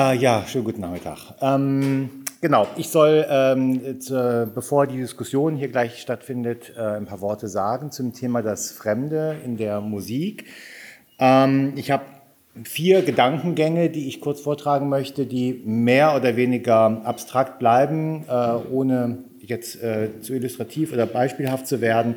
[0.00, 1.18] Äh, ja, schönen guten Nachmittag.
[1.42, 2.08] Ähm,
[2.40, 7.48] genau, ich soll, ähm, zu, bevor die Diskussion hier gleich stattfindet, äh, ein paar Worte
[7.48, 10.46] sagen zum Thema das Fremde in der Musik.
[11.18, 12.04] Ähm, ich habe
[12.64, 19.18] vier Gedankengänge, die ich kurz vortragen möchte, die mehr oder weniger abstrakt bleiben, äh, ohne
[19.50, 22.14] jetzt äh, zu illustrativ oder beispielhaft zu werden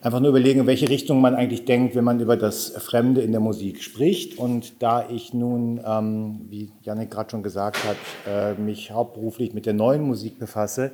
[0.00, 3.32] einfach nur überlegen, in welche Richtung man eigentlich denkt, wenn man über das Fremde in
[3.32, 4.38] der Musik spricht.
[4.38, 7.96] Und da ich nun, ähm, wie Janik gerade schon gesagt hat,
[8.26, 10.92] äh, mich hauptberuflich mit der neuen Musik befasse,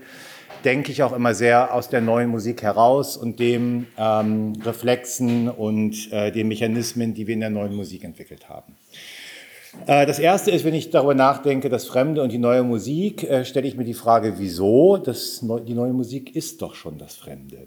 [0.64, 6.10] denke ich auch immer sehr aus der neuen Musik heraus und dem ähm, Reflexen und
[6.10, 8.74] äh, den Mechanismen, die wir in der neuen Musik entwickelt haben.
[9.86, 13.44] Äh, das erste ist, wenn ich darüber nachdenke, das Fremde und die neue Musik, äh,
[13.44, 14.96] stelle ich mir die Frage, wieso?
[14.96, 17.66] Das, die neue Musik ist doch schon das Fremde.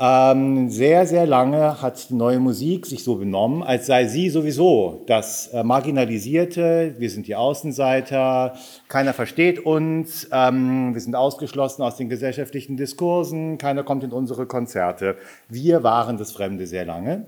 [0.00, 5.02] Ähm, sehr, sehr lange hat die neue Musik sich so benommen, als sei sie sowieso
[5.06, 8.54] das äh, Marginalisierte, wir sind die Außenseiter,
[8.88, 14.46] keiner versteht uns, ähm, wir sind ausgeschlossen aus den gesellschaftlichen Diskursen, keiner kommt in unsere
[14.46, 15.16] Konzerte.
[15.48, 17.26] Wir waren das Fremde sehr lange.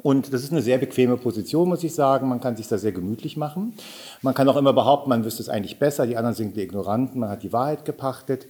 [0.00, 2.28] Und das ist eine sehr bequeme Position, muss ich sagen.
[2.28, 3.74] Man kann sich da sehr gemütlich machen.
[4.22, 7.20] Man kann auch immer behaupten, man wüsste es eigentlich besser, die anderen sind die Ignoranten,
[7.20, 8.46] man hat die Wahrheit gepachtet.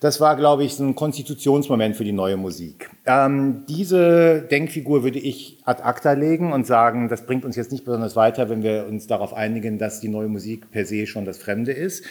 [0.00, 2.90] Das war, glaube ich, so ein Konstitutionsmoment für die neue Musik.
[3.06, 7.84] Ähm, diese Denkfigur würde ich ad acta legen und sagen, das bringt uns jetzt nicht
[7.84, 11.38] besonders weiter, wenn wir uns darauf einigen, dass die neue Musik per se schon das
[11.38, 12.04] Fremde ist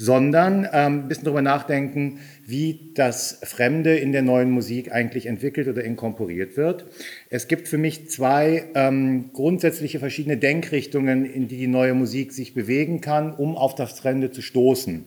[0.00, 5.68] sondern ähm, ein bisschen darüber nachdenken, wie das Fremde in der neuen Musik eigentlich entwickelt
[5.68, 6.86] oder inkorporiert wird.
[7.28, 12.54] Es gibt für mich zwei ähm, grundsätzliche verschiedene Denkrichtungen, in die die neue Musik sich
[12.54, 15.04] bewegen kann, um auf das Fremde zu stoßen.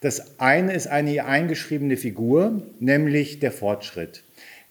[0.00, 4.22] Das eine ist eine eingeschriebene Figur, nämlich der Fortschritt.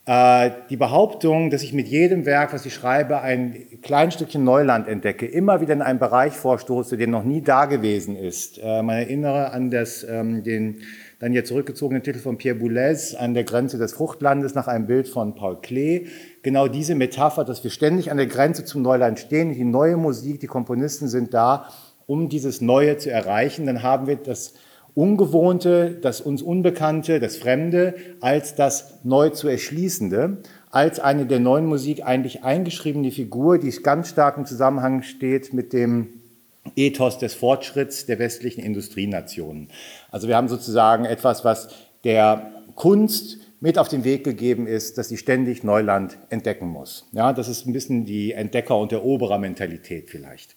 [0.09, 4.88] Äh, die Behauptung, dass ich mit jedem Werk, was ich schreibe, ein kleines Stückchen Neuland
[4.88, 8.57] entdecke, immer wieder in einen Bereich vorstoße, der noch nie da gewesen ist.
[8.57, 10.79] Äh, man erinnere an das, ähm, den
[11.19, 15.07] dann jetzt zurückgezogenen Titel von Pierre Boulez an der Grenze des Fruchtlandes nach einem Bild
[15.07, 16.07] von Paul Klee.
[16.41, 20.39] Genau diese Metapher, dass wir ständig an der Grenze zum Neuland stehen, die neue Musik,
[20.39, 21.69] die Komponisten sind da,
[22.07, 23.67] um dieses Neue zu erreichen.
[23.67, 24.55] Dann haben wir das
[24.95, 30.38] Ungewohnte, das uns Unbekannte, das Fremde als das neu zu erschließende,
[30.72, 35.73] als eine der neuen Musik eigentlich eingeschriebene Figur, die ganz stark im Zusammenhang steht mit
[35.73, 36.09] dem
[36.75, 39.69] Ethos des Fortschritts der westlichen Industrienationen.
[40.11, 41.69] Also wir haben sozusagen etwas, was
[42.03, 47.07] der Kunst mit auf den Weg gegeben ist, dass sie ständig Neuland entdecken muss.
[47.11, 50.55] Ja, das ist ein bisschen die Entdecker- und Eroberer-Mentalität vielleicht.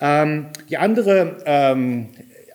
[0.00, 2.08] Ähm, die andere ähm,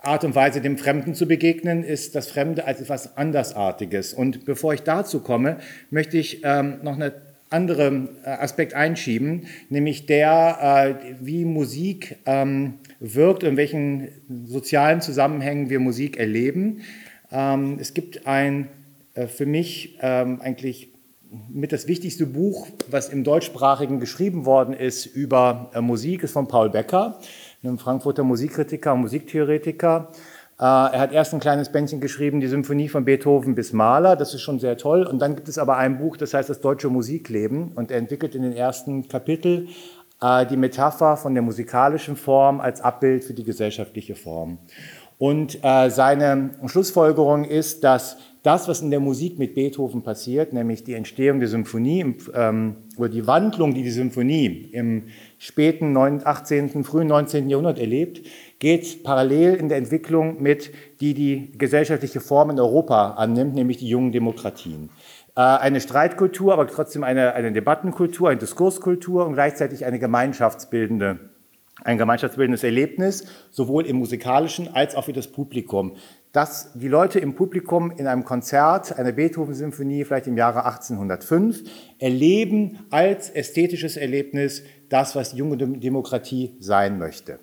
[0.08, 4.14] Art und Weise, dem Fremden zu begegnen, ist das Fremde als etwas Andersartiges.
[4.14, 5.58] Und bevor ich dazu komme,
[5.90, 7.12] möchte ich ähm, noch einen
[7.50, 14.08] anderen äh, Aspekt einschieben, nämlich der, äh, wie Musik ähm, wirkt in welchen
[14.46, 16.82] sozialen Zusammenhängen wir Musik erleben.
[17.30, 18.70] Ähm, es gibt ein
[19.14, 20.90] äh, für mich ähm, eigentlich
[21.50, 26.70] mit das wichtigste Buch, was im deutschsprachigen geschrieben worden ist über Musik, ist von Paul
[26.70, 27.20] Becker
[27.68, 30.12] einem Frankfurter Musikkritiker und Musiktheoretiker.
[30.60, 34.34] Äh, er hat erst ein kleines Bändchen geschrieben, die Symphonie von Beethoven bis Mahler, das
[34.34, 35.04] ist schon sehr toll.
[35.04, 37.74] Und dann gibt es aber ein Buch, das heißt das deutsche Musikleben.
[37.76, 39.68] Und er entwickelt in den ersten Kapitel
[40.22, 44.58] äh, die Metapher von der musikalischen Form als Abbild für die gesellschaftliche Form.
[45.20, 50.84] Und äh, seine Schlussfolgerung ist, dass das, was in der Musik mit Beethoven passiert, nämlich
[50.84, 55.08] die Entstehung der Symphonie ähm, oder die Wandlung, die die Symphonie im
[55.38, 57.50] späten 18., frühen 19.
[57.50, 58.22] Jahrhundert erlebt,
[58.60, 63.88] geht parallel in der Entwicklung mit, die die gesellschaftliche Form in Europa annimmt, nämlich die
[63.88, 64.90] jungen Demokratien.
[65.36, 71.20] Äh, eine Streitkultur, aber trotzdem eine, eine Debattenkultur, eine Diskurskultur und gleichzeitig eine gemeinschaftsbildende
[71.84, 75.96] ein gemeinschaftsbildendes Erlebnis, sowohl im musikalischen als auch für das Publikum.
[76.32, 81.64] Dass die Leute im Publikum in einem Konzert einer Beethoven-Symphonie, vielleicht im Jahre 1805,
[82.00, 87.40] erleben als ästhetisches Erlebnis das, was die junge Demokratie sein möchte.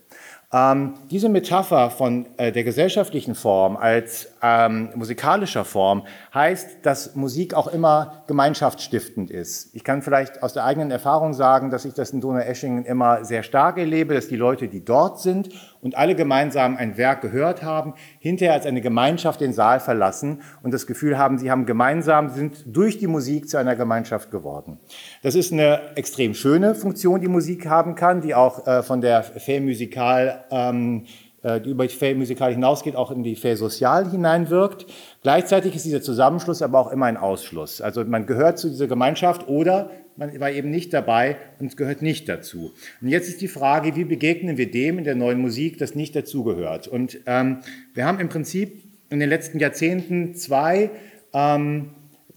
[0.54, 7.54] Ähm, diese Metapher von äh, der gesellschaftlichen Form als ähm, musikalischer Form heißt, dass Musik
[7.54, 9.74] auch immer gemeinschaftsstiftend ist.
[9.74, 13.42] Ich kann vielleicht aus der eigenen Erfahrung sagen, dass ich das in Donau-Eschingen immer sehr
[13.42, 15.48] stark erlebe, dass die Leute, die dort sind
[15.80, 20.72] und alle gemeinsam ein Werk gehört haben, hinterher als eine Gemeinschaft den Saal verlassen und
[20.72, 24.78] das Gefühl haben, sie haben gemeinsam, sind durch die Musik zu einer Gemeinschaft geworden.
[25.22, 29.22] Das ist eine extrem schöne Funktion, die Musik haben kann, die auch äh, von der
[29.22, 31.04] Fair Musikal ähm,
[31.44, 34.86] äh, die über die Fay musikal hinausgeht, auch in die Fay sozial hineinwirkt.
[35.22, 37.82] Gleichzeitig ist dieser Zusammenschluss aber auch immer ein Ausschluss.
[37.82, 42.30] Also man gehört zu dieser Gemeinschaft oder man war eben nicht dabei und gehört nicht
[42.30, 42.72] dazu.
[43.02, 46.16] Und jetzt ist die Frage, wie begegnen wir dem in der neuen Musik, das nicht
[46.16, 46.88] dazugehört?
[46.88, 47.58] Und ähm,
[47.92, 50.90] wir haben im Prinzip in den letzten Jahrzehnten zwei
[51.34, 51.90] ähm,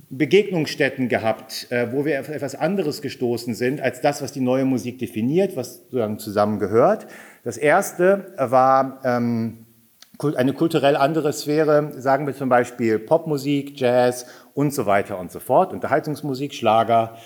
[0.10, 4.64] Begegnungsstätten gehabt, äh, wo wir auf etwas anderes gestoßen sind als das, was die neue
[4.64, 7.08] Musik definiert, was sozusagen zusammengehört.
[7.44, 9.66] Das erste war ähm,
[10.36, 15.40] eine kulturell andere Sphäre, sagen wir zum Beispiel Popmusik, Jazz und so weiter und so
[15.40, 17.18] fort, Unterhaltungsmusik, Schlager.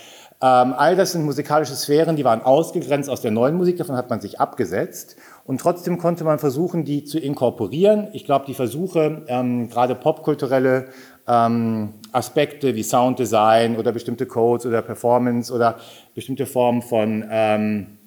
[0.43, 4.09] Ähm, all das sind musikalische Sphären, die waren ausgegrenzt aus der neuen Musik, davon hat
[4.09, 5.17] man sich abgesetzt.
[5.45, 8.07] Und trotzdem konnte man versuchen, die zu inkorporieren.
[8.13, 10.87] Ich glaube, die Versuche, ähm, gerade popkulturelle
[11.27, 15.79] ähm, Aspekte wie Sounddesign oder bestimmte Codes oder Performance oder
[16.13, 17.97] bestimmte Formen von, ähm,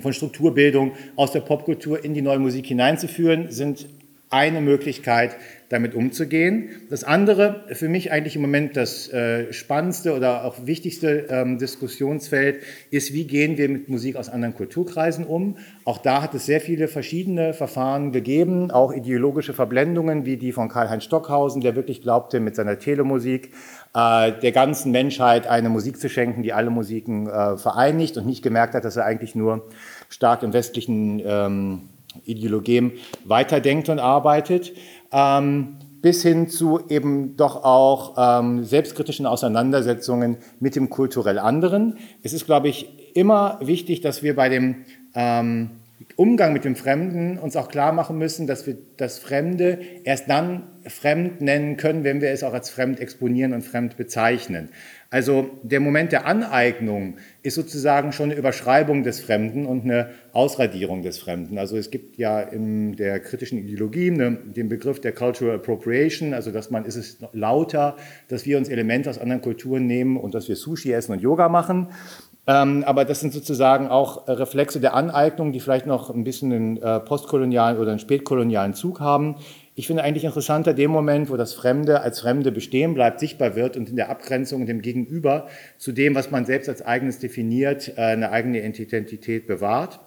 [0.00, 3.86] von Strukturbildung aus der Popkultur in die neue Musik hineinzuführen, sind
[4.30, 5.36] eine Möglichkeit,
[5.68, 6.70] damit umzugehen.
[6.90, 12.62] Das andere, für mich eigentlich im Moment das äh, spannendste oder auch wichtigste ähm, Diskussionsfeld,
[12.90, 15.56] ist, wie gehen wir mit Musik aus anderen Kulturkreisen um.
[15.84, 20.68] Auch da hat es sehr viele verschiedene Verfahren gegeben, auch ideologische Verblendungen, wie die von
[20.68, 23.52] Karl-Heinz Stockhausen, der wirklich glaubte, mit seiner Telemusik
[23.94, 28.42] äh, der ganzen Menschheit eine Musik zu schenken, die alle Musiken äh, vereinigt und nicht
[28.42, 29.68] gemerkt hat, dass er eigentlich nur
[30.08, 31.88] stark im westlichen ähm,
[32.24, 32.92] Ideologem
[33.24, 34.72] weiterdenkt und arbeitet,
[35.16, 41.96] ähm, bis hin zu eben doch auch ähm, selbstkritischen Auseinandersetzungen mit dem kulturell anderen.
[42.22, 44.84] Es ist, glaube ich, immer wichtig, dass wir bei dem
[45.14, 45.70] ähm,
[46.16, 50.64] Umgang mit dem Fremden uns auch klar machen müssen, dass wir das Fremde erst dann
[50.84, 54.68] fremd nennen können, wenn wir es auch als fremd exponieren und fremd bezeichnen.
[55.08, 61.02] Also der Moment der Aneignung ist sozusagen schon eine Überschreibung des Fremden und eine Ausradierung
[61.02, 61.56] des Fremden.
[61.56, 66.70] Also es gibt ja in der kritischen Ideologie den Begriff der Cultural Appropriation, also dass
[66.70, 67.96] man ist es lauter,
[68.28, 71.48] dass wir uns Elemente aus anderen Kulturen nehmen und dass wir Sushi essen und Yoga
[71.48, 71.88] machen.
[72.48, 76.76] Ähm, aber das sind sozusagen auch Reflexe der Aneignung, die vielleicht noch ein bisschen einen
[76.76, 79.36] äh, postkolonialen oder einen spätkolonialen Zug haben.
[79.74, 83.76] Ich finde eigentlich interessanter dem Moment, wo das Fremde als Fremde bestehen bleibt, sichtbar wird
[83.76, 88.00] und in der Abgrenzung dem Gegenüber zu dem, was man selbst als eigenes definiert, äh,
[88.00, 90.00] eine eigene Identität bewahrt.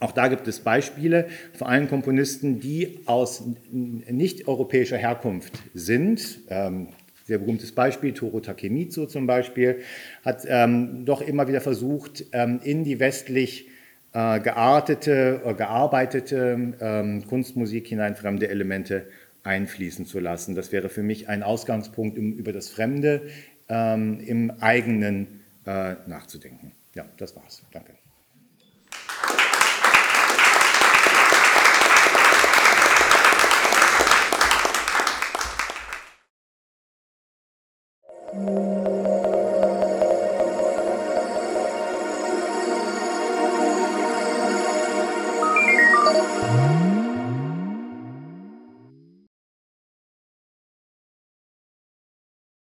[0.00, 6.40] Auch da gibt es Beispiele, vor allem Komponisten, die aus nicht-europäischer Herkunft sind.
[6.48, 6.88] Ähm,
[7.30, 9.82] sehr berühmtes Beispiel, Toro Takemitsu zum Beispiel,
[10.24, 13.68] hat ähm, doch immer wieder versucht, ähm, in die westlich
[14.12, 19.06] äh, geartete, äh, gearbeitete ähm, Kunstmusik hinein fremde Elemente
[19.44, 20.56] einfließen zu lassen.
[20.56, 23.22] Das wäre für mich ein Ausgangspunkt, um über das Fremde
[23.68, 26.72] ähm, im eigenen äh, nachzudenken.
[26.96, 27.62] Ja, das war's.
[27.72, 27.99] Danke.
[38.32, 38.99] うん。